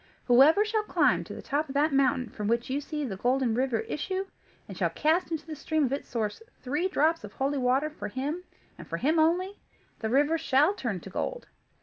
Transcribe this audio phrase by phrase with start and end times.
[0.25, 3.53] Whoever shall climb to the top of that mountain from which you see the Golden
[3.53, 4.25] River issue,
[4.67, 8.07] and shall cast into the stream at its source three drops of holy water, for
[8.07, 8.43] him,
[8.79, 9.59] and for him only,
[9.99, 11.45] the river shall turn to gold.